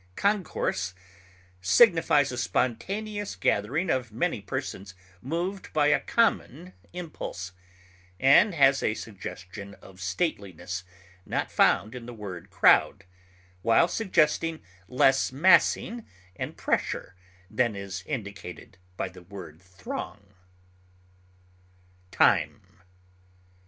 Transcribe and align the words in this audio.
Concourse 0.15 0.95
signifies 1.61 2.31
a 2.31 2.37
spontaneous 2.39 3.35
gathering 3.35 3.91
of 3.91 4.11
many 4.11 4.41
persons 4.41 4.95
moved 5.21 5.71
by 5.73 5.89
a 5.89 5.99
common 5.99 6.73
impulse, 6.91 7.51
and 8.19 8.55
has 8.55 8.81
a 8.81 8.95
suggestion 8.95 9.75
of 9.75 10.01
stateliness 10.01 10.83
not 11.23 11.51
found 11.51 11.93
in 11.93 12.07
the 12.07 12.15
word 12.15 12.49
crowd, 12.49 13.05
while 13.61 13.87
suggesting 13.87 14.63
less 14.87 15.31
massing 15.31 16.07
and 16.35 16.57
pressure 16.57 17.13
than 17.51 17.75
is 17.75 18.01
indicated 18.07 18.79
by 18.97 19.07
the 19.07 19.21
word 19.21 19.61
throng. 19.61 20.33
TIME. 22.09 22.79